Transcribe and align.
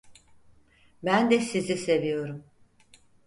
Ben 1.03 1.31
de 1.31 1.39
sizi 1.39 1.77
seviyorum. 1.77 2.43